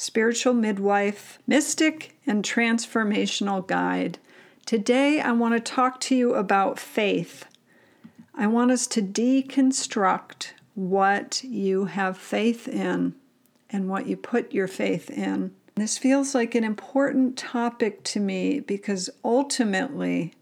spiritual 0.00 0.54
midwife, 0.54 1.38
mystic, 1.46 2.16
and 2.26 2.42
transformational 2.42 3.66
guide. 3.66 4.18
Today, 4.64 5.20
I 5.20 5.32
want 5.32 5.52
to 5.54 5.60
talk 5.60 6.00
to 6.00 6.14
you 6.14 6.32
about 6.34 6.78
faith. 6.78 7.44
I 8.34 8.46
want 8.46 8.70
us 8.70 8.86
to 8.86 9.02
deconstruct 9.02 10.52
what 10.74 11.44
you 11.44 11.84
have 11.84 12.16
faith 12.16 12.66
in 12.66 13.14
and 13.68 13.90
what 13.90 14.06
you 14.06 14.16
put 14.16 14.54
your 14.54 14.68
faith 14.68 15.10
in. 15.10 15.54
This 15.74 15.98
feels 15.98 16.34
like 16.34 16.54
an 16.54 16.64
important 16.64 17.36
topic 17.36 18.02
to 18.04 18.20
me 18.20 18.60
because 18.60 19.10
ultimately, 19.22 20.32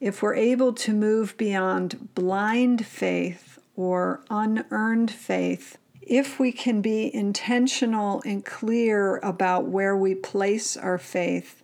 if 0.00 0.22
we're 0.22 0.36
able 0.36 0.72
to 0.72 0.94
move 0.94 1.36
beyond 1.36 2.14
blind 2.14 2.86
faith 2.86 3.58
or 3.76 4.24
unearned 4.30 5.10
faith, 5.10 5.76
if 6.02 6.38
we 6.40 6.52
can 6.52 6.82
be 6.82 7.14
intentional 7.14 8.22
and 8.26 8.44
clear 8.44 9.18
about 9.18 9.66
where 9.66 9.96
we 9.96 10.14
place 10.14 10.76
our 10.76 10.98
faith, 10.98 11.62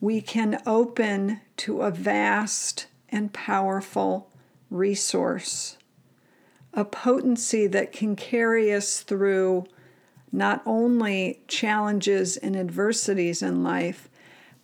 we 0.00 0.20
can 0.20 0.60
open 0.66 1.40
to 1.56 1.82
a 1.82 1.90
vast 1.90 2.86
and 3.08 3.32
powerful 3.32 4.30
resource, 4.70 5.78
a 6.74 6.84
potency 6.84 7.66
that 7.66 7.92
can 7.92 8.16
carry 8.16 8.72
us 8.74 9.00
through 9.00 9.64
not 10.32 10.60
only 10.66 11.40
challenges 11.48 12.36
and 12.36 12.56
adversities 12.56 13.40
in 13.40 13.62
life, 13.62 14.08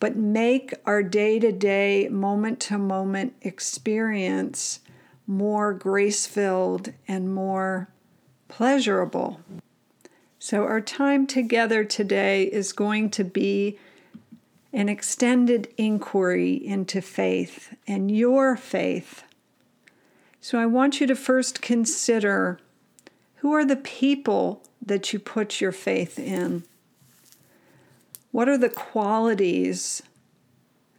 but 0.00 0.16
make 0.16 0.75
our 0.84 1.02
day 1.02 1.38
to 1.38 1.52
day, 1.52 2.08
moment 2.08 2.58
to 2.58 2.77
moment 2.77 3.34
experience 3.41 4.80
more 5.27 5.72
grace 5.72 6.27
filled 6.27 6.92
and 7.06 7.32
more 7.32 7.88
pleasurable. 8.53 9.41
So, 10.39 10.64
our 10.64 10.83
time 10.83 11.27
together 11.27 11.84
today 11.84 12.45
is 12.45 12.75
going 12.75 13.09
to 13.11 13.25
be 13.25 13.78
an 14.75 14.91
extended 14.91 15.72
inquiry 15.78 16.53
into 16.53 17.00
faith 17.00 17.75
and 17.86 18.11
your 18.11 18.55
faith. 18.56 19.25
So, 20.42 20.59
I 20.59 20.67
want 20.67 21.00
you 21.00 21.06
to 21.06 21.17
first 21.17 21.62
consider 21.62 22.61
who 23.36 23.55
are 23.55 23.64
the 23.64 23.75
people 23.75 24.62
that 24.84 25.14
you 25.14 25.19
put 25.19 25.62
your 25.62 25.72
faith 25.72 26.19
in? 26.19 26.64
What 28.33 28.50
are 28.50 28.59
the 28.59 28.69
qualities 28.69 30.03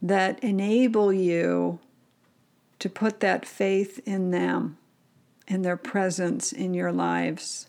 that 0.01 0.43
enable 0.43 1.13
you 1.13 1.79
to 2.79 2.89
put 2.89 3.19
that 3.19 3.45
faith 3.45 3.99
in 4.05 4.31
them 4.31 4.77
and 5.47 5.63
their 5.63 5.77
presence 5.77 6.51
in 6.51 6.73
your 6.73 6.91
lives? 6.91 7.67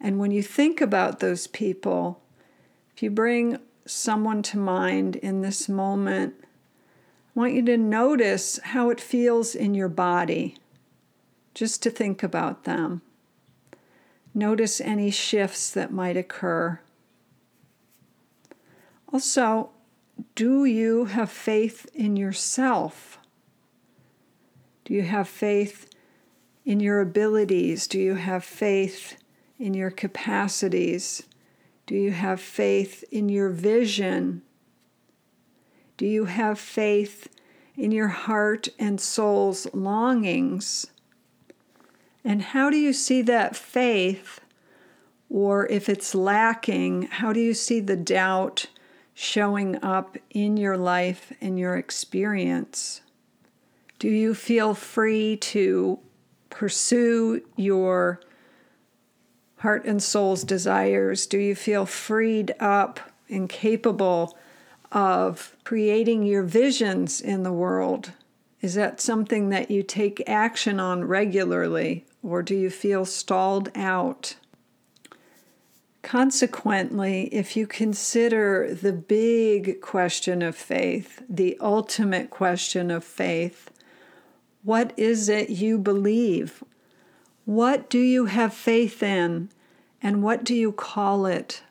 And 0.00 0.18
when 0.18 0.30
you 0.30 0.42
think 0.42 0.80
about 0.80 1.20
those 1.20 1.46
people, 1.46 2.20
if 2.94 3.02
you 3.02 3.10
bring 3.10 3.58
someone 3.86 4.42
to 4.42 4.58
mind 4.58 5.16
in 5.16 5.40
this 5.40 5.68
moment, 5.68 6.34
I 6.40 7.40
want 7.40 7.54
you 7.54 7.64
to 7.64 7.76
notice 7.76 8.60
how 8.62 8.90
it 8.90 9.00
feels 9.00 9.54
in 9.54 9.74
your 9.74 9.88
body, 9.88 10.56
just 11.54 11.82
to 11.82 11.90
think 11.90 12.22
about 12.22 12.64
them. 12.64 13.02
Notice 14.34 14.80
any 14.80 15.10
shifts 15.10 15.70
that 15.70 15.92
might 15.92 16.16
occur. 16.16 16.80
Also, 19.12 19.70
do 20.34 20.64
you 20.64 21.06
have 21.06 21.30
faith 21.30 21.88
in 21.94 22.16
yourself? 22.16 23.18
Do 24.84 24.92
you 24.92 25.02
have 25.02 25.28
faith 25.28 25.88
in 26.64 26.80
your 26.80 27.00
abilities? 27.00 27.86
Do 27.86 27.98
you 27.98 28.14
have 28.14 28.44
faith 28.44 29.16
in 29.58 29.74
your 29.74 29.90
capacities? 29.90 31.24
Do 31.86 31.94
you 31.94 32.12
have 32.12 32.40
faith 32.40 33.04
in 33.10 33.28
your 33.28 33.50
vision? 33.50 34.42
Do 35.96 36.06
you 36.06 36.24
have 36.24 36.58
faith 36.58 37.28
in 37.76 37.92
your 37.92 38.08
heart 38.08 38.68
and 38.78 39.00
soul's 39.00 39.72
longings? 39.74 40.86
And 42.24 42.40
how 42.40 42.70
do 42.70 42.76
you 42.76 42.92
see 42.92 43.20
that 43.22 43.54
faith, 43.54 44.40
or 45.28 45.66
if 45.66 45.88
it's 45.88 46.14
lacking, 46.14 47.02
how 47.02 47.32
do 47.32 47.40
you 47.40 47.52
see 47.52 47.80
the 47.80 47.96
doubt 47.96 48.66
showing 49.12 49.76
up 49.84 50.16
in 50.30 50.56
your 50.56 50.78
life 50.78 51.32
and 51.40 51.58
your 51.58 51.76
experience? 51.76 53.02
Do 53.98 54.08
you 54.08 54.34
feel 54.34 54.74
free 54.74 55.36
to 55.36 55.98
pursue 56.54 57.42
your 57.56 58.20
heart 59.58 59.84
and 59.84 60.02
soul's 60.02 60.44
desires? 60.44 61.26
Do 61.26 61.38
you 61.38 61.54
feel 61.54 61.84
freed 61.84 62.54
up 62.60 63.00
and 63.28 63.48
capable 63.48 64.38
of 64.92 65.56
creating 65.64 66.22
your 66.22 66.44
visions 66.44 67.20
in 67.20 67.42
the 67.42 67.52
world? 67.52 68.12
Is 68.60 68.74
that 68.74 69.00
something 69.00 69.48
that 69.50 69.70
you 69.70 69.82
take 69.82 70.22
action 70.28 70.78
on 70.78 71.04
regularly, 71.04 72.06
or 72.22 72.42
do 72.42 72.54
you 72.54 72.70
feel 72.70 73.04
stalled 73.04 73.70
out? 73.74 74.36
Consequently, 76.02 77.24
if 77.32 77.56
you 77.56 77.66
consider 77.66 78.72
the 78.74 78.92
big 78.92 79.80
question 79.80 80.40
of 80.40 80.54
faith, 80.54 81.22
the 81.28 81.56
ultimate 81.60 82.30
question 82.30 82.90
of 82.90 83.02
faith, 83.02 83.70
what 84.64 84.92
is 84.96 85.28
it 85.28 85.50
you 85.50 85.78
believe? 85.78 86.64
What 87.44 87.90
do 87.90 87.98
you 87.98 88.26
have 88.26 88.54
faith 88.54 89.02
in? 89.02 89.50
And 90.02 90.22
what 90.22 90.42
do 90.42 90.54
you 90.54 90.72
call 90.72 91.26
it? 91.26 91.62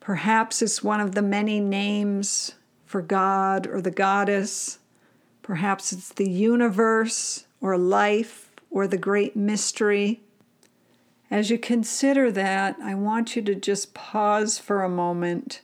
Perhaps 0.00 0.62
it's 0.62 0.82
one 0.82 1.00
of 1.00 1.14
the 1.14 1.22
many 1.22 1.60
names 1.60 2.54
for 2.86 3.02
God 3.02 3.66
or 3.66 3.80
the 3.80 3.90
goddess. 3.90 4.78
Perhaps 5.42 5.92
it's 5.92 6.08
the 6.08 6.28
universe 6.30 7.46
or 7.60 7.76
life 7.76 8.50
or 8.70 8.86
the 8.86 8.96
great 8.96 9.36
mystery. 9.36 10.20
As 11.30 11.50
you 11.50 11.58
consider 11.58 12.30
that, 12.32 12.76
I 12.82 12.94
want 12.94 13.36
you 13.36 13.42
to 13.42 13.54
just 13.54 13.94
pause 13.94 14.58
for 14.58 14.82
a 14.82 14.88
moment. 14.88 15.60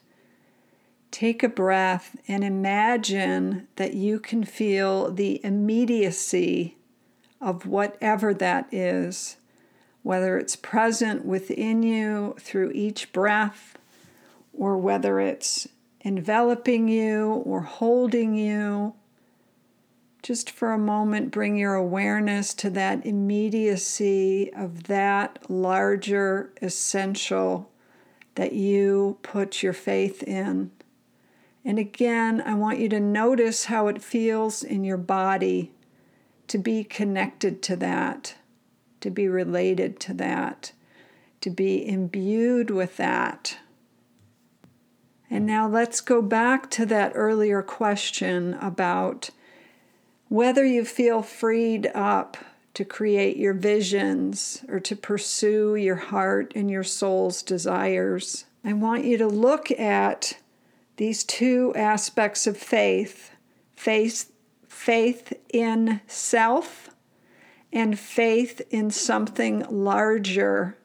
Take 1.12 1.44
a 1.44 1.48
breath 1.48 2.16
and 2.26 2.42
imagine 2.42 3.68
that 3.76 3.94
you 3.94 4.18
can 4.18 4.42
feel 4.42 5.12
the 5.12 5.44
immediacy 5.44 6.78
of 7.40 7.66
whatever 7.66 8.34
that 8.34 8.72
is, 8.72 9.36
whether 10.02 10.38
it's 10.38 10.56
present 10.56 11.24
within 11.24 11.84
you 11.84 12.34
through 12.40 12.72
each 12.72 13.12
breath, 13.12 13.78
or 14.52 14.78
whether 14.78 15.20
it's 15.20 15.68
enveloping 16.00 16.88
you 16.88 17.42
or 17.44 17.60
holding 17.60 18.34
you 18.34 18.94
just 20.22 20.50
for 20.50 20.72
a 20.72 20.78
moment, 20.78 21.30
bring 21.32 21.56
your 21.56 21.74
awareness 21.74 22.54
to 22.54 22.70
that 22.70 23.04
immediacy 23.04 24.52
of 24.54 24.84
that 24.84 25.38
larger 25.50 26.52
essential 26.62 27.68
that 28.36 28.52
you 28.52 29.18
put 29.22 29.62
your 29.62 29.72
faith 29.72 30.22
in. 30.22 30.70
And 31.64 31.78
again, 31.78 32.42
I 32.44 32.54
want 32.54 32.78
you 32.78 32.88
to 32.88 33.00
notice 33.00 33.66
how 33.66 33.86
it 33.88 34.02
feels 34.02 34.62
in 34.62 34.84
your 34.84 34.96
body 34.96 35.72
to 36.48 36.58
be 36.58 36.84
connected 36.84 37.62
to 37.62 37.76
that, 37.76 38.34
to 39.00 39.10
be 39.10 39.28
related 39.28 40.00
to 40.00 40.14
that, 40.14 40.72
to 41.40 41.50
be 41.50 41.86
imbued 41.86 42.70
with 42.70 42.96
that. 42.96 43.58
And 45.30 45.46
now 45.46 45.68
let's 45.68 46.00
go 46.00 46.20
back 46.20 46.70
to 46.72 46.86
that 46.86 47.12
earlier 47.14 47.62
question 47.62 48.54
about 48.54 49.30
whether 50.28 50.64
you 50.64 50.84
feel 50.84 51.22
freed 51.22 51.90
up 51.94 52.36
to 52.74 52.84
create 52.84 53.36
your 53.36 53.54
visions 53.54 54.64
or 54.68 54.80
to 54.80 54.96
pursue 54.96 55.76
your 55.76 55.96
heart 55.96 56.52
and 56.54 56.70
your 56.70 56.84
soul's 56.84 57.42
desires, 57.42 58.46
I 58.64 58.72
want 58.72 59.04
you 59.04 59.18
to 59.18 59.26
look 59.26 59.70
at 59.70 60.38
these 60.96 61.24
two 61.24 61.72
aspects 61.74 62.46
of 62.46 62.56
faith 62.56 63.30
faith, 63.74 64.30
faith 64.68 65.32
in 65.52 66.00
self 66.06 66.90
and 67.72 67.98
faith 67.98 68.60
in 68.70 68.90
something 68.90 69.66
larger. 69.68 70.76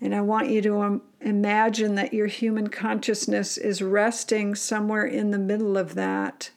And 0.00 0.14
I 0.14 0.20
want 0.20 0.50
you 0.50 0.60
to 0.62 0.82
um, 0.82 1.02
imagine 1.20 1.94
that 1.94 2.12
your 2.12 2.26
human 2.26 2.68
consciousness 2.68 3.56
is 3.56 3.80
resting 3.80 4.54
somewhere 4.54 5.06
in 5.06 5.30
the 5.30 5.38
middle 5.38 5.78
of 5.78 5.94
that. 5.94 6.50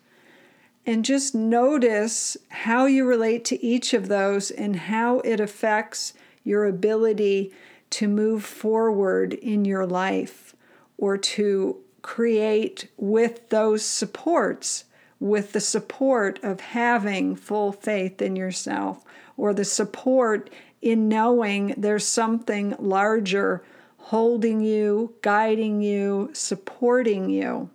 And 0.85 1.05
just 1.05 1.33
notice 1.33 2.35
how 2.49 2.85
you 2.85 3.05
relate 3.05 3.45
to 3.45 3.63
each 3.63 3.93
of 3.93 4.07
those 4.07 4.51
and 4.51 4.75
how 4.75 5.19
it 5.19 5.39
affects 5.39 6.13
your 6.43 6.65
ability 6.65 7.53
to 7.91 8.07
move 8.07 8.43
forward 8.43 9.33
in 9.33 9.63
your 9.63 9.85
life 9.85 10.55
or 10.97 11.17
to 11.17 11.77
create 12.05 12.87
with 12.97 13.49
those 13.49 13.83
supports, 13.83 14.83
with 15.19 15.53
the 15.53 15.59
support 15.59 16.39
of 16.43 16.59
having 16.59 17.35
full 17.35 17.71
faith 17.71 18.21
in 18.21 18.35
yourself 18.35 19.03
or 19.37 19.55
the 19.55 19.65
support 19.65 20.51
in 20.83 21.09
knowing 21.09 21.73
there's 21.75 22.05
something 22.05 22.75
larger 22.77 23.63
holding 23.97 24.61
you, 24.61 25.15
guiding 25.23 25.81
you, 25.81 26.29
supporting 26.31 27.27
you. 27.27 27.71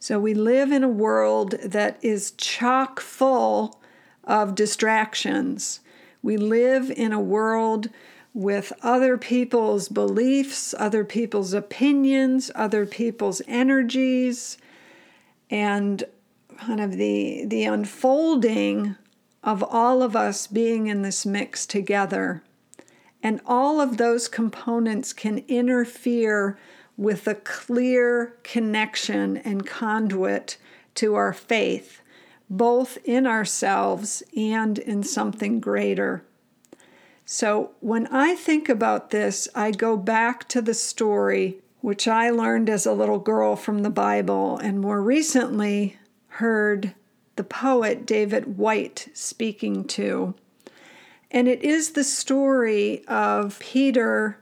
So 0.00 0.20
we 0.20 0.34
live 0.34 0.70
in 0.70 0.84
a 0.84 0.88
world 0.88 1.52
that 1.64 1.98
is 2.02 2.32
chock 2.32 3.00
full 3.00 3.80
of 4.22 4.54
distractions. 4.54 5.80
We 6.20 6.36
live 6.36 6.90
in 6.90 7.14
a 7.14 7.18
world 7.18 7.88
with 8.32 8.72
other 8.82 9.18
people's 9.18 9.88
beliefs, 9.88 10.74
other 10.78 11.04
people's 11.04 11.52
opinions, 11.52 12.50
other 12.54 12.86
people's 12.86 13.42
energies, 13.48 14.56
and 15.50 16.04
kind 16.58 16.80
of 16.80 16.92
the, 16.92 17.44
the 17.46 17.64
unfolding 17.64 18.94
of 19.42 19.64
all 19.64 20.02
of 20.02 20.14
us 20.14 20.46
being 20.46 20.86
in 20.86 21.02
this 21.02 21.24
mix 21.24 21.66
together. 21.66 22.42
And 23.22 23.40
all 23.46 23.80
of 23.80 23.96
those 23.96 24.28
components 24.28 25.12
can 25.12 25.38
interfere 25.48 26.58
with 26.96 27.26
a 27.26 27.34
clear 27.34 28.34
connection 28.42 29.38
and 29.38 29.66
conduit 29.66 30.56
to 30.96 31.14
our 31.14 31.32
faith, 31.32 32.02
both 32.48 32.98
in 33.04 33.26
ourselves 33.26 34.22
and 34.36 34.78
in 34.78 35.02
something 35.02 35.60
greater. 35.60 36.22
So 37.32 37.70
when 37.78 38.08
I 38.08 38.34
think 38.34 38.68
about 38.68 39.10
this, 39.10 39.46
I 39.54 39.70
go 39.70 39.96
back 39.96 40.48
to 40.48 40.60
the 40.60 40.74
story 40.74 41.58
which 41.80 42.08
I 42.08 42.28
learned 42.28 42.68
as 42.68 42.86
a 42.86 42.92
little 42.92 43.20
girl 43.20 43.54
from 43.54 43.82
the 43.82 43.88
Bible 43.88 44.58
and 44.58 44.80
more 44.80 45.00
recently 45.00 45.96
heard 46.26 46.92
the 47.36 47.44
poet 47.44 48.04
David 48.04 48.58
Whyte 48.58 49.10
speaking 49.14 49.84
to. 49.84 50.34
And 51.30 51.46
it 51.46 51.62
is 51.62 51.92
the 51.92 52.02
story 52.02 53.06
of 53.06 53.60
Peter 53.60 54.40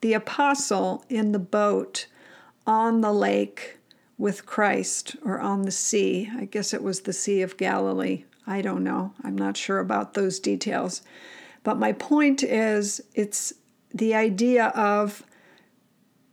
the 0.00 0.12
apostle 0.12 1.04
in 1.08 1.30
the 1.30 1.38
boat 1.38 2.08
on 2.66 3.02
the 3.02 3.12
lake 3.12 3.78
with 4.18 4.46
Christ 4.46 5.14
or 5.24 5.38
on 5.38 5.62
the 5.62 5.70
sea. 5.70 6.28
I 6.36 6.46
guess 6.46 6.74
it 6.74 6.82
was 6.82 7.02
the 7.02 7.12
Sea 7.12 7.42
of 7.42 7.56
Galilee. 7.56 8.24
I 8.48 8.62
don't 8.62 8.82
know. 8.82 9.12
I'm 9.22 9.38
not 9.38 9.56
sure 9.56 9.78
about 9.78 10.14
those 10.14 10.40
details. 10.40 11.02
But 11.66 11.80
my 11.80 11.90
point 11.90 12.44
is 12.44 13.02
it's 13.16 13.52
the 13.92 14.14
idea 14.14 14.66
of 14.66 15.24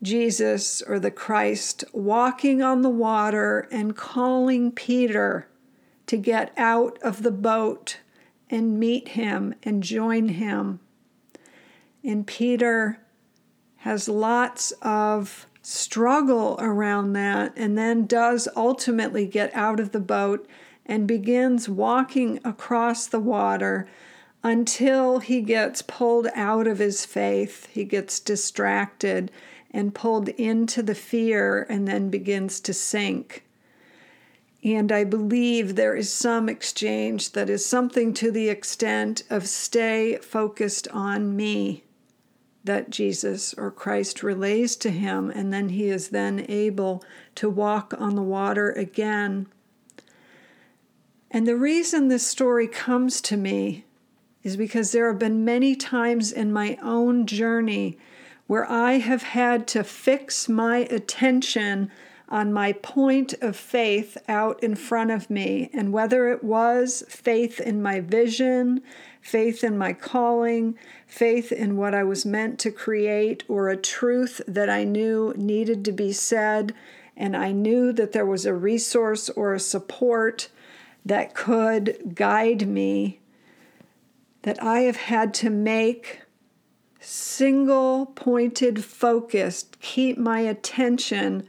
Jesus 0.03 0.83
or 0.83 0.99
the 0.99 1.09
Christ 1.09 1.83
walking 1.91 2.61
on 2.61 2.83
the 2.83 2.91
water 2.91 3.67
and 3.71 3.95
calling 3.95 4.71
Peter 4.71 5.47
to 6.05 6.17
get 6.17 6.53
out 6.55 6.99
of 7.01 7.23
the 7.23 7.31
boat 7.31 7.97
and 8.47 8.79
meet 8.79 9.07
him 9.07 9.55
and 9.63 9.81
join 9.81 10.29
him. 10.29 10.79
And 12.03 12.27
Peter 12.27 12.99
has 13.77 14.07
lots 14.07 14.71
of 14.83 15.47
struggle 15.63 16.57
around 16.59 17.13
that 17.13 17.53
and 17.55 17.75
then 17.75 18.05
does 18.05 18.47
ultimately 18.55 19.25
get 19.25 19.51
out 19.55 19.79
of 19.79 19.93
the 19.93 19.99
boat 19.99 20.47
and 20.85 21.07
begins 21.07 21.67
walking 21.67 22.39
across 22.45 23.07
the 23.07 23.19
water 23.19 23.87
until 24.43 25.19
he 25.19 25.41
gets 25.41 25.81
pulled 25.81 26.27
out 26.35 26.67
of 26.67 26.79
his 26.79 27.05
faith. 27.05 27.67
He 27.67 27.85
gets 27.85 28.19
distracted 28.19 29.31
and 29.71 29.95
pulled 29.95 30.29
into 30.29 30.83
the 30.83 30.95
fear 30.95 31.65
and 31.69 31.87
then 31.87 32.09
begins 32.09 32.59
to 32.61 32.73
sink. 32.73 33.43
And 34.63 34.91
I 34.91 35.03
believe 35.03 35.75
there 35.75 35.95
is 35.95 36.13
some 36.13 36.47
exchange 36.47 37.31
that 37.31 37.49
is 37.49 37.65
something 37.65 38.13
to 38.15 38.31
the 38.31 38.49
extent 38.49 39.23
of 39.29 39.47
stay 39.47 40.17
focused 40.17 40.87
on 40.89 41.35
me 41.35 41.83
that 42.63 42.89
Jesus 42.89 43.53
or 43.55 43.71
Christ 43.71 44.23
relays 44.23 44.77
to 44.77 44.89
him, 44.89 45.29
and 45.29 45.51
then 45.51 45.67
he 45.67 45.89
is 45.89 46.09
then 46.09 46.45
able 46.47 47.03
to 47.35 47.49
walk 47.49 47.93
on 47.97 48.15
the 48.15 48.23
water 48.23 48.71
again. 48.71 49.47
And 51.29 51.45
the 51.45 51.57
reason 51.57 52.07
this 52.07 52.25
story 52.25 52.69
comes 52.69 53.19
to 53.21 53.35
me 53.35 53.83
is 54.43 54.57
because 54.57 54.91
there 54.91 55.07
have 55.07 55.19
been 55.19 55.45
many 55.45 55.75
times 55.75 56.31
in 56.31 56.51
my 56.51 56.77
own 56.81 57.25
journey 57.25 57.97
where 58.47 58.69
I 58.69 58.93
have 58.93 59.23
had 59.23 59.67
to 59.69 59.83
fix 59.83 60.49
my 60.49 60.79
attention 60.89 61.89
on 62.29 62.51
my 62.51 62.73
point 62.73 63.33
of 63.41 63.55
faith 63.55 64.17
out 64.27 64.61
in 64.63 64.75
front 64.75 65.11
of 65.11 65.29
me. 65.29 65.69
And 65.71 65.93
whether 65.93 66.29
it 66.29 66.43
was 66.43 67.03
faith 67.07 67.59
in 67.59 67.81
my 67.81 67.99
vision, 67.99 68.81
faith 69.21 69.63
in 69.63 69.77
my 69.77 69.93
calling, 69.93 70.77
faith 71.05 71.51
in 71.51 71.77
what 71.77 71.93
I 71.93 72.03
was 72.03 72.25
meant 72.25 72.59
to 72.59 72.71
create, 72.71 73.43
or 73.47 73.69
a 73.69 73.77
truth 73.77 74.41
that 74.47 74.69
I 74.69 74.83
knew 74.83 75.33
needed 75.37 75.85
to 75.85 75.91
be 75.91 76.11
said, 76.11 76.73
and 77.15 77.37
I 77.37 77.51
knew 77.51 77.93
that 77.93 78.11
there 78.11 78.25
was 78.25 78.45
a 78.45 78.53
resource 78.53 79.29
or 79.29 79.53
a 79.53 79.59
support 79.59 80.49
that 81.05 81.35
could 81.35 82.15
guide 82.15 82.67
me, 82.67 83.19
that 84.43 84.61
I 84.61 84.81
have 84.81 84.97
had 84.97 85.33
to 85.35 85.49
make 85.49 86.21
single 86.99 88.05
pointed 88.05 88.83
focused, 88.83 89.79
keep 89.81 90.17
my 90.17 90.39
attention 90.39 91.47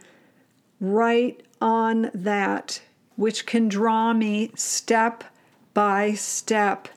right 0.80 1.40
on 1.60 2.10
that, 2.14 2.80
which 3.16 3.46
can 3.46 3.68
draw 3.68 4.12
me 4.12 4.50
step 4.54 5.24
by 5.72 6.14
step 6.14 6.88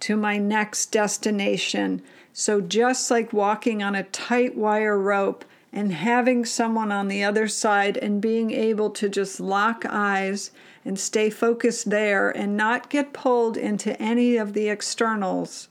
to 0.00 0.16
my 0.16 0.38
next 0.38 0.86
destination. 0.86 2.02
So, 2.32 2.60
just 2.60 3.10
like 3.10 3.32
walking 3.32 3.82
on 3.82 3.94
a 3.94 4.02
tight 4.04 4.56
wire 4.56 4.98
rope 4.98 5.44
and 5.74 5.92
having 5.92 6.44
someone 6.44 6.92
on 6.92 7.08
the 7.08 7.24
other 7.24 7.48
side 7.48 7.96
and 7.96 8.22
being 8.22 8.52
able 8.52 8.90
to 8.90 9.08
just 9.08 9.40
lock 9.40 9.84
eyes 9.88 10.52
and 10.84 10.96
stay 10.96 11.28
focused 11.28 11.90
there 11.90 12.30
and 12.30 12.56
not 12.56 12.88
get 12.88 13.12
pulled 13.12 13.56
into 13.56 14.00
any 14.00 14.36
of 14.36 14.52
the 14.52 14.68
externals. 14.68 15.68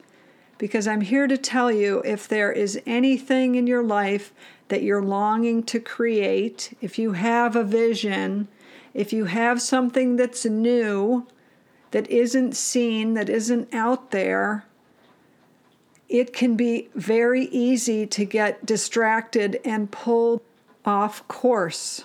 Because 0.58 0.89
I'm 0.89 1.01
here 1.01 1.25
to 1.27 1.38
tell 1.38 1.72
you 1.72 2.01
if 2.04 2.27
there 2.27 2.51
is 2.51 2.82
anything 2.86 3.56
in 3.56 3.66
your 3.66 3.82
life 3.82 4.34
that 4.68 4.84
you're 4.84 5.01
longing 5.01 5.63
to 5.63 5.80
create, 5.80 6.75
if 6.82 7.00
you 7.00 7.13
have 7.13 7.56
a 7.56 7.63
vision, 7.63 8.50
if 8.94 9.13
you 9.13 9.25
have 9.25 9.62
something 9.62 10.18
that's 10.18 10.44
new, 10.44 11.25
that 11.92 12.10
isn't 12.10 12.58
seen, 12.58 13.13
that 13.13 13.30
isn't 13.30 13.74
out 13.74 14.12
there, 14.12 14.66
it 16.13 16.32
can 16.32 16.55
be 16.55 16.89
very 16.93 17.46
easy 17.46 18.05
to 18.05 18.24
get 18.24 18.63
distracted 18.67 19.60
and 19.65 19.89
pulled 19.89 20.41
off 20.86 21.27
course. 21.27 22.03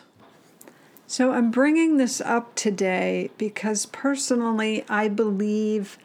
So, 1.07 1.33
I'm 1.33 1.51
bringing 1.51 1.99
this 1.99 2.23
up 2.23 2.55
today 2.55 3.31
because 3.37 3.85
personally, 3.85 4.83
I 4.89 5.09
believe 5.09 5.99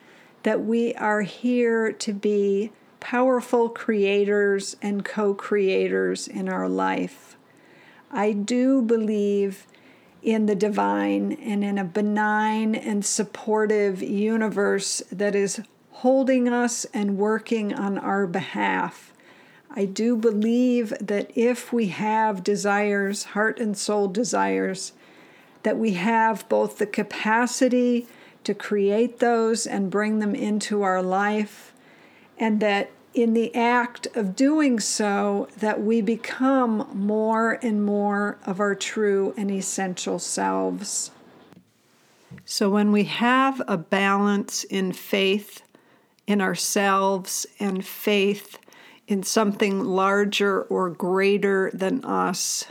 that 0.43 0.65
we 0.65 0.93
are 0.95 1.22
here 1.22 1.93
to 1.93 2.12
be 2.13 2.74
powerful 3.00 3.69
creators 3.69 4.75
and 4.81 5.05
co 5.05 5.33
creators 5.33 6.27
in 6.27 6.50
our 6.50 6.67
life. 6.67 7.38
I 8.12 8.33
do 8.33 8.81
believe 8.81 9.65
in 10.22 10.45
the 10.45 10.55
divine 10.55 11.33
and 11.33 11.63
in 11.63 11.77
a 11.77 11.86
benign 11.86 12.75
and 12.75 13.05
supportive 13.05 14.01
universe 14.01 15.01
that 15.10 15.36
is 15.36 15.62
holding 15.97 16.47
us 16.50 16.85
and 16.93 17.17
working 17.17 17.73
on 17.73 17.97
our 17.97 18.27
behalf. 18.27 19.13
I 19.71 19.85
do 19.85 20.15
believe 20.15 20.93
that 21.00 21.31
if 21.35 21.71
we 21.71 21.88
have 21.88 22.43
desires, 22.43 23.23
heart 23.23 23.59
and 23.59 23.77
soul 23.77 24.07
desires, 24.07 24.93
that 25.63 25.77
we 25.77 25.93
have 25.93 26.47
both 26.50 26.77
the 26.77 26.85
capacity 26.85 28.07
to 28.43 28.53
create 28.53 29.19
those 29.19 29.65
and 29.65 29.89
bring 29.89 30.19
them 30.19 30.35
into 30.35 30.81
our 30.81 31.01
life 31.01 31.73
and 32.38 32.59
that 32.59 32.91
in 33.13 33.33
the 33.33 33.53
act 33.55 34.07
of 34.15 34.35
doing 34.35 34.79
so 34.79 35.47
that 35.59 35.81
we 35.81 36.01
become 36.01 36.89
more 36.93 37.59
and 37.62 37.85
more 37.85 38.38
of 38.45 38.59
our 38.59 38.75
true 38.75 39.33
and 39.38 39.51
essential 39.51 40.19
selves 40.19 41.12
so 42.45 42.69
when 42.69 42.91
we 42.91 43.03
have 43.03 43.62
a 43.67 43.77
balance 43.77 44.63
in 44.65 44.91
faith 44.91 45.62
in 46.27 46.42
ourselves 46.42 47.46
and 47.60 47.86
faith 47.86 48.58
in 49.08 49.24
something 49.24 49.84
larger 49.84 50.62
or 50.63 50.89
greater 50.89 51.70
than 51.74 52.03
us, 52.06 52.65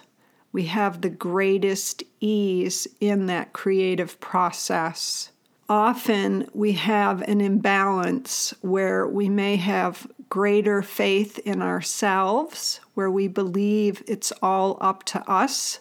we 0.52 0.64
have 0.64 1.00
the 1.00 1.11
greatest 1.11 2.02
ease 2.21 2.87
in 3.00 3.26
that 3.26 3.52
creative 3.52 4.21
process. 4.21 5.30
Often 5.68 6.49
we 6.52 6.73
have 6.73 7.23
an 7.23 7.40
imbalance 7.40 8.52
where 8.61 9.06
we 9.06 9.28
may 9.28 9.56
have 9.56 10.06
greater 10.28 10.82
faith 10.82 11.38
in 11.40 11.62
ourselves, 11.62 12.80
where 12.94 13.11
we 13.11 13.28
believe 13.28 14.02
it's 14.06 14.32
all 14.42 14.76
up 14.80 15.04
to 15.04 15.30
us, 15.30 15.80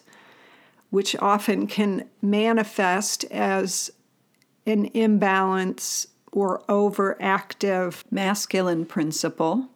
which 0.90 1.16
often 1.16 1.66
can 1.66 2.08
manifest 2.20 3.24
as 3.24 3.90
an 4.66 4.86
imbalance 4.94 6.06
or 6.32 6.62
overactive 6.68 8.02
masculine 8.10 8.84
principle. 8.84 9.68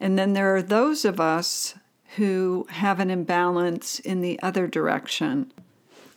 And 0.00 0.18
then 0.18 0.32
there 0.32 0.54
are 0.56 0.62
those 0.62 1.04
of 1.04 1.20
us 1.20 1.74
who 2.16 2.66
have 2.70 2.98
an 2.98 3.10
imbalance 3.10 3.98
in 4.00 4.20
the 4.22 4.40
other 4.42 4.66
direction. 4.66 5.52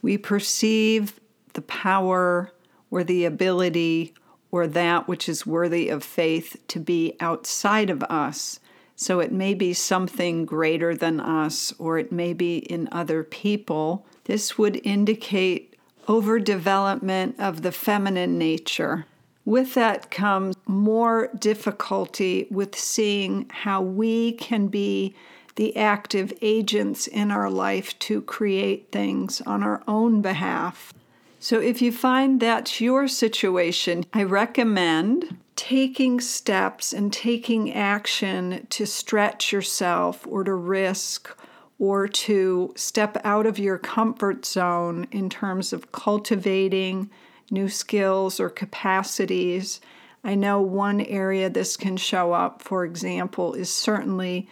We 0.02 0.18
perceive 0.18 1.20
the 1.54 1.62
power 1.62 2.52
or 2.90 3.04
the 3.04 3.26
ability 3.26 4.14
or 4.52 4.66
that 4.68 5.08
which 5.08 5.30
is 5.30 5.46
worthy 5.46 5.90
of 5.90 6.04
faith 6.04 6.56
to 6.68 6.80
be 6.80 7.16
outside 7.20 7.90
of 7.90 8.04
us. 8.04 8.60
So 8.96 9.20
it 9.20 9.32
may 9.32 9.54
be 9.54 9.74
something 9.74 10.46
greater 10.46 10.96
than 10.96 11.20
us, 11.20 11.74
or 11.78 11.98
it 11.98 12.12
may 12.12 12.34
be 12.34 12.58
in 12.58 12.90
other 12.92 13.24
people. 13.24 14.06
This 14.26 14.58
would 14.58 14.82
indicate 14.84 15.76
overdevelopment 16.08 17.40
of 17.40 17.62
the 17.62 17.72
feminine 17.72 18.38
nature. 18.38 19.06
With 19.50 19.74
that 19.74 20.12
comes 20.12 20.56
more 20.68 21.32
difficulty 21.40 22.46
with 22.52 22.78
seeing 22.78 23.48
how 23.50 23.82
we 23.82 24.34
can 24.34 24.68
be 24.68 25.16
the 25.56 25.76
active 25.76 26.32
agents 26.44 27.08
in 27.08 27.32
our 27.32 27.50
life 27.50 27.98
to 27.98 28.22
create 28.22 28.92
things 28.92 29.42
on 29.48 29.64
our 29.64 29.82
own 29.88 30.22
behalf. 30.22 30.94
So, 31.40 31.60
if 31.60 31.82
you 31.82 31.92
find 31.92 32.40
that's 32.40 32.80
your 32.80 33.08
situation, 33.08 34.06
I 34.14 34.22
recommend 34.22 35.40
taking 35.56 36.22
steps 36.22 36.94
and 36.94 37.12
taking 37.12 37.74
action 37.74 38.68
to 38.70 38.86
stretch 38.86 39.52
yourself 39.52 40.28
or 40.28 40.44
to 40.44 40.54
risk 40.54 41.36
or 41.80 42.08
to 42.08 42.72
step 42.76 43.18
out 43.24 43.48
of 43.48 43.58
your 43.58 43.80
comfort 43.80 44.46
zone 44.46 45.08
in 45.10 45.28
terms 45.28 45.74
of 45.74 45.92
cultivating 45.92 47.10
new 47.52 47.70
skills 47.70 48.40
or 48.40 48.50
capacities. 48.50 49.82
I 50.24 50.36
know 50.36 50.62
one 50.62 51.02
area 51.02 51.50
this 51.50 51.78
can 51.78 51.98
show 51.98 52.34
up, 52.34 52.62
for 52.62 52.86
example, 52.86 53.54
is 53.54 53.74
certainly 53.74 54.48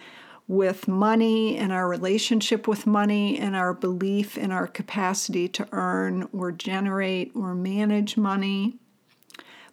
with 0.48 0.88
money 0.88 1.58
and 1.58 1.74
our 1.74 1.90
relationship 1.90 2.68
with 2.68 2.88
money 2.88 3.38
and 3.38 3.56
our 3.56 3.74
belief 3.74 4.38
in 4.38 4.52
our 4.52 4.68
capacity 4.68 5.48
to 5.50 5.68
earn 5.74 6.28
or 6.32 6.52
generate 6.52 7.32
or 7.36 7.54
manage 7.54 8.16
money. 8.16 8.78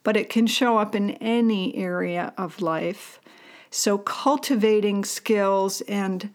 But 0.03 0.17
it 0.17 0.29
can 0.29 0.47
show 0.47 0.79
up 0.79 0.95
in 0.95 1.13
any 1.13 1.77
area 1.77 2.35
of 2.37 2.61
life. 2.61 3.21
So, 3.71 3.99
cultivating 3.99 5.05
skills 5.05 5.81
and 5.83 6.31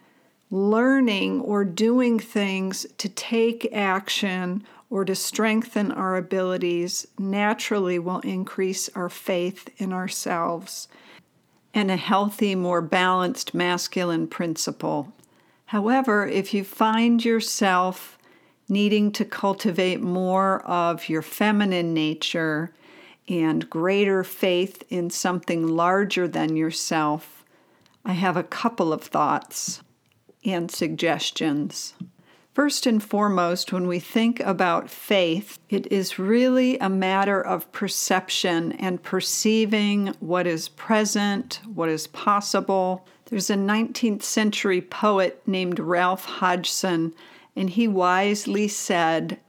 learning 0.49 1.41
or 1.41 1.63
doing 1.63 2.19
things 2.19 2.85
to 2.97 3.07
take 3.09 3.71
action 3.71 4.65
or 4.89 5.05
to 5.05 5.15
strengthen 5.15 5.91
our 5.91 6.17
abilities 6.17 7.07
naturally 7.17 7.99
will 7.99 8.19
increase 8.19 8.89
our 8.95 9.09
faith 9.09 9.69
in 9.77 9.93
ourselves 9.93 10.87
and 11.73 11.91
a 11.91 11.97
healthy, 11.97 12.55
more 12.55 12.81
balanced 12.81 13.53
masculine 13.53 14.27
principle. 14.27 15.13
However, 15.65 16.27
if 16.27 16.53
you 16.53 16.63
find 16.63 17.23
yourself 17.23 18.17
needing 18.67 19.11
to 19.11 19.25
cultivate 19.25 20.01
more 20.01 20.61
of 20.65 21.09
your 21.09 21.21
feminine 21.21 21.93
nature 21.93 22.71
and 23.27 23.69
greater 23.69 24.23
faith 24.23 24.83
in 24.89 25.09
something 25.11 25.67
larger 25.67 26.27
than 26.27 26.55
yourself, 26.55 27.45
I 28.03 28.13
have 28.13 28.37
a 28.37 28.43
couple 28.43 28.91
of 28.91 29.03
thoughts 29.03 29.81
and 30.43 30.71
suggestions. 30.71 31.93
First 32.59 32.85
and 32.85 33.01
foremost, 33.01 33.71
when 33.71 33.87
we 33.87 34.01
think 34.01 34.41
about 34.41 34.89
faith, 34.89 35.59
it 35.69 35.89
is 35.89 36.19
really 36.19 36.77
a 36.79 36.89
matter 36.89 37.39
of 37.39 37.71
perception 37.71 38.73
and 38.73 39.01
perceiving 39.01 40.07
what 40.19 40.45
is 40.45 40.67
present, 40.67 41.61
what 41.73 41.87
is 41.87 42.07
possible. 42.07 43.07
There's 43.27 43.49
a 43.49 43.55
19th 43.55 44.23
century 44.23 44.81
poet 44.81 45.41
named 45.47 45.79
Ralph 45.79 46.25
Hodgson, 46.25 47.13
and 47.55 47.69
he 47.69 47.87
wisely 47.87 48.67
said 48.67 49.39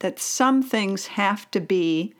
that 0.00 0.18
some 0.18 0.64
things 0.64 1.06
have 1.06 1.48
to 1.52 1.60
be 1.60 2.12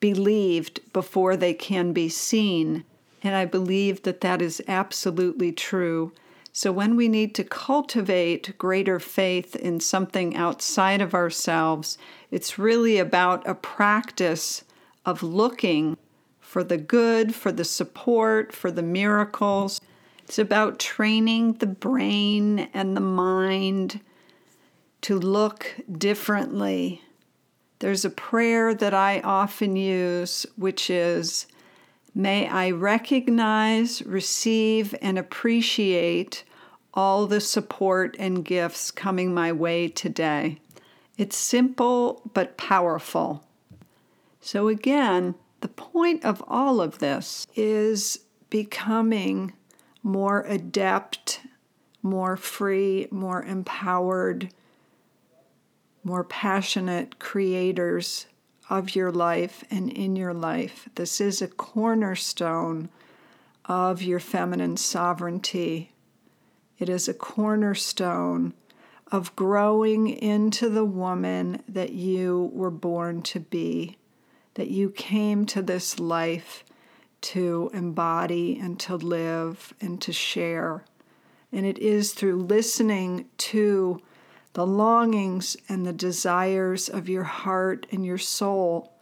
believed 0.00 0.80
before 0.92 1.34
they 1.34 1.54
can 1.54 1.94
be 1.94 2.10
seen. 2.10 2.84
And 3.22 3.34
I 3.34 3.46
believe 3.46 4.02
that 4.02 4.20
that 4.20 4.42
is 4.42 4.60
absolutely 4.68 5.50
true. 5.50 6.12
So, 6.54 6.70
when 6.70 6.96
we 6.96 7.08
need 7.08 7.34
to 7.36 7.44
cultivate 7.44 8.58
greater 8.58 9.00
faith 9.00 9.56
in 9.56 9.80
something 9.80 10.36
outside 10.36 11.00
of 11.00 11.14
ourselves, 11.14 11.96
it's 12.30 12.58
really 12.58 12.98
about 12.98 13.46
a 13.48 13.54
practice 13.54 14.62
of 15.06 15.22
looking 15.22 15.96
for 16.40 16.62
the 16.62 16.76
good, 16.76 17.34
for 17.34 17.52
the 17.52 17.64
support, 17.64 18.52
for 18.52 18.70
the 18.70 18.82
miracles. 18.82 19.80
It's 20.24 20.38
about 20.38 20.78
training 20.78 21.54
the 21.54 21.66
brain 21.66 22.68
and 22.74 22.94
the 22.94 23.00
mind 23.00 24.00
to 25.00 25.18
look 25.18 25.74
differently. 25.90 27.00
There's 27.78 28.04
a 28.04 28.10
prayer 28.10 28.74
that 28.74 28.92
I 28.92 29.20
often 29.20 29.74
use, 29.74 30.44
which 30.56 30.90
is 30.90 31.46
May 32.14 32.46
I 32.46 32.70
recognize, 32.70 34.02
receive, 34.02 34.94
and 35.00 35.18
appreciate 35.18 36.44
all 36.92 37.26
the 37.26 37.40
support 37.40 38.16
and 38.18 38.44
gifts 38.44 38.90
coming 38.90 39.32
my 39.32 39.50
way 39.50 39.88
today. 39.88 40.58
It's 41.16 41.36
simple 41.36 42.30
but 42.34 42.58
powerful. 42.58 43.44
So, 44.40 44.68
again, 44.68 45.36
the 45.62 45.68
point 45.68 46.24
of 46.24 46.44
all 46.46 46.80
of 46.80 46.98
this 46.98 47.46
is 47.54 48.18
becoming 48.50 49.54
more 50.02 50.42
adept, 50.42 51.40
more 52.02 52.36
free, 52.36 53.08
more 53.10 53.42
empowered, 53.42 54.52
more 56.04 56.24
passionate 56.24 57.18
creators 57.18 58.26
of 58.72 58.96
your 58.96 59.12
life 59.12 59.62
and 59.70 59.92
in 59.92 60.16
your 60.16 60.32
life. 60.32 60.88
This 60.94 61.20
is 61.20 61.42
a 61.42 61.48
cornerstone 61.48 62.88
of 63.66 64.00
your 64.00 64.18
feminine 64.18 64.78
sovereignty. 64.78 65.92
It 66.78 66.88
is 66.88 67.06
a 67.06 67.12
cornerstone 67.12 68.54
of 69.10 69.36
growing 69.36 70.08
into 70.08 70.70
the 70.70 70.86
woman 70.86 71.62
that 71.68 71.92
you 71.92 72.50
were 72.54 72.70
born 72.70 73.20
to 73.20 73.40
be, 73.40 73.98
that 74.54 74.68
you 74.68 74.88
came 74.88 75.44
to 75.44 75.60
this 75.60 76.00
life 76.00 76.64
to 77.20 77.70
embody 77.74 78.58
and 78.58 78.80
to 78.80 78.96
live 78.96 79.74
and 79.82 80.00
to 80.00 80.14
share. 80.14 80.82
And 81.52 81.66
it 81.66 81.76
is 81.76 82.14
through 82.14 82.36
listening 82.36 83.26
to 83.36 84.00
the 84.54 84.66
longings 84.66 85.56
and 85.68 85.86
the 85.86 85.92
desires 85.92 86.88
of 86.88 87.08
your 87.08 87.24
heart 87.24 87.86
and 87.90 88.04
your 88.04 88.18
soul. 88.18 88.92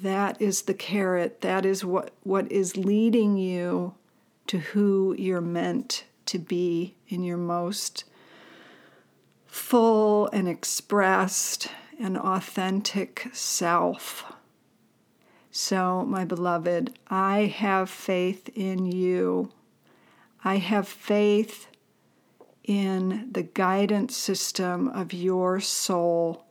That 0.00 0.40
is 0.40 0.62
the 0.62 0.74
carrot. 0.74 1.40
That 1.40 1.64
is 1.64 1.84
what, 1.84 2.12
what 2.22 2.50
is 2.52 2.76
leading 2.76 3.36
you 3.36 3.94
to 4.46 4.58
who 4.58 5.14
you're 5.18 5.40
meant 5.40 6.04
to 6.26 6.38
be 6.38 6.94
in 7.08 7.22
your 7.22 7.36
most 7.36 8.04
full 9.46 10.28
and 10.28 10.48
expressed 10.48 11.68
and 11.98 12.16
authentic 12.16 13.28
self. 13.32 14.32
So, 15.50 16.04
my 16.04 16.24
beloved, 16.24 16.96
I 17.08 17.46
have 17.46 17.90
faith 17.90 18.48
in 18.54 18.86
you. 18.86 19.50
I 20.44 20.56
have 20.56 20.86
faith 20.86 21.66
in 22.68 23.26
the 23.32 23.42
guidance 23.42 24.14
system 24.14 24.88
of 24.88 25.14
your 25.14 25.58
soul 25.58 26.44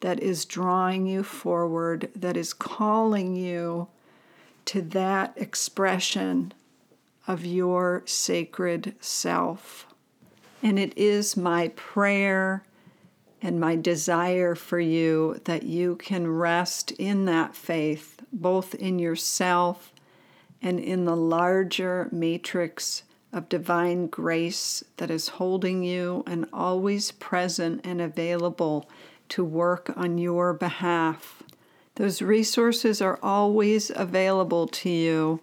that 0.00 0.20
is 0.20 0.44
drawing 0.44 1.06
you 1.06 1.22
forward, 1.22 2.10
that 2.16 2.36
is 2.36 2.52
calling 2.52 3.36
you 3.36 3.86
to 4.64 4.82
that 4.82 5.32
expression 5.36 6.52
of 7.28 7.44
your 7.44 8.02
sacred 8.04 8.96
self. 9.00 9.86
And 10.60 10.76
it 10.76 10.92
is 10.98 11.36
my 11.36 11.68
prayer 11.76 12.64
and 13.40 13.60
my 13.60 13.76
desire 13.76 14.56
for 14.56 14.80
you 14.80 15.40
that 15.44 15.62
you 15.62 15.94
can 15.96 16.26
rest 16.26 16.90
in 16.92 17.26
that 17.26 17.54
faith, 17.54 18.20
both 18.32 18.74
in 18.74 18.98
yourself 18.98 19.92
and 20.60 20.80
in 20.80 21.04
the 21.04 21.16
larger 21.16 22.08
matrix 22.10 23.04
of 23.32 23.48
divine 23.48 24.06
grace 24.06 24.82
that 24.96 25.10
is 25.10 25.28
holding 25.28 25.82
you 25.82 26.24
and 26.26 26.46
always 26.52 27.12
present 27.12 27.80
and 27.84 28.00
available 28.00 28.88
to 29.28 29.44
work 29.44 29.92
on 29.96 30.18
your 30.18 30.52
behalf. 30.52 31.42
Those 31.94 32.22
resources 32.22 33.00
are 33.00 33.18
always 33.22 33.90
available 33.94 34.66
to 34.68 34.90
you. 34.90 35.40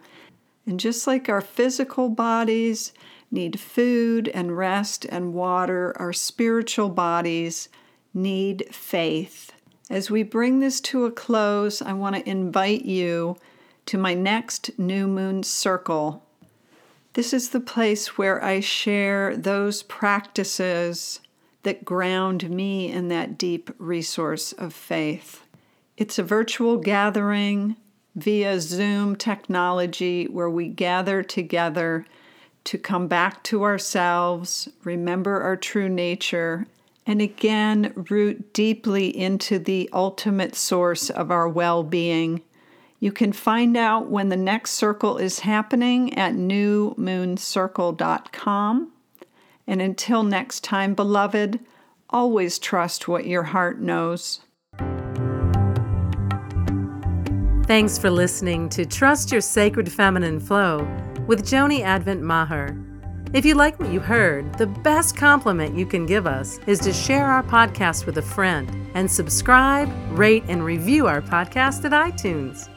And 0.65 0.79
just 0.79 1.07
like 1.07 1.29
our 1.29 1.41
physical 1.41 2.09
bodies 2.09 2.91
need 3.31 3.59
food 3.59 4.27
and 4.29 4.57
rest 4.57 5.05
and 5.05 5.33
water, 5.33 5.93
our 5.97 6.13
spiritual 6.13 6.89
bodies 6.89 7.69
need 8.13 8.65
faith. 8.71 9.53
As 9.89 10.11
we 10.11 10.23
bring 10.23 10.59
this 10.59 10.81
to 10.81 11.05
a 11.05 11.11
close, 11.11 11.81
I 11.81 11.93
want 11.93 12.15
to 12.17 12.29
invite 12.29 12.83
you 12.83 13.37
to 13.85 13.97
my 13.97 14.13
next 14.13 14.77
New 14.77 15.07
Moon 15.07 15.43
Circle. 15.43 16.26
This 17.17 17.33
is 17.33 17.49
the 17.49 17.59
place 17.59 18.15
where 18.19 18.43
I 18.43 18.59
share 18.59 19.35
those 19.35 19.81
practices 19.81 21.19
that 21.63 21.83
ground 21.83 22.47
me 22.47 22.91
in 22.91 23.07
that 23.07 23.39
deep 23.39 23.71
resource 23.79 24.53
of 24.53 24.71
faith. 24.71 25.41
It's 25.97 26.19
a 26.19 26.23
virtual 26.23 26.77
gathering 26.77 27.75
via 28.15 28.61
Zoom 28.61 29.15
technology 29.15 30.25
where 30.25 30.47
we 30.47 30.67
gather 30.67 31.23
together 31.23 32.05
to 32.65 32.77
come 32.77 33.07
back 33.07 33.41
to 33.45 33.63
ourselves, 33.63 34.69
remember 34.83 35.41
our 35.41 35.55
true 35.55 35.89
nature, 35.89 36.67
and 37.07 37.19
again 37.19 37.93
root 38.11 38.53
deeply 38.53 39.07
into 39.07 39.57
the 39.57 39.89
ultimate 39.91 40.53
source 40.53 41.09
of 41.09 41.31
our 41.31 41.49
well 41.49 41.81
being. 41.81 42.43
You 42.99 43.11
can 43.11 43.31
find 43.31 43.77
out 43.77 44.09
when 44.09 44.29
the 44.29 44.37
next 44.37 44.71
circle 44.71 45.17
is 45.17 45.39
happening 45.39 46.17
at 46.17 46.33
newmooncircle.com. 46.33 48.91
And 49.67 49.81
until 49.81 50.23
next 50.23 50.63
time, 50.63 50.95
beloved, 50.95 51.59
always 52.09 52.57
trust 52.57 53.07
what 53.07 53.27
your 53.27 53.43
heart 53.43 53.79
knows. 53.79 54.39
Thanks 57.67 57.97
for 57.97 58.09
listening 58.09 58.69
to 58.69 58.85
Trust 58.85 59.31
Your 59.31 59.41
Sacred 59.41 59.91
Feminine 59.91 60.39
Flow 60.39 60.87
with 61.27 61.43
Joni 61.43 61.81
Advent 61.81 62.21
Maher. 62.21 62.77
If 63.33 63.45
you 63.45 63.55
like 63.55 63.77
what 63.77 63.91
you 63.91 63.99
heard, 63.99 64.57
the 64.57 64.67
best 64.67 65.17
compliment 65.17 65.77
you 65.77 65.85
can 65.85 66.05
give 66.05 66.25
us 66.25 66.59
is 66.65 66.79
to 66.79 66.93
share 66.93 67.25
our 67.25 67.43
podcast 67.43 68.05
with 68.05 68.19
a 68.19 68.21
friend 68.21 68.89
and 68.93 69.11
subscribe, 69.11 69.91
rate, 70.17 70.45
and 70.47 70.63
review 70.63 71.07
our 71.07 71.21
podcast 71.21 71.83
at 71.83 71.91
iTunes. 71.91 72.69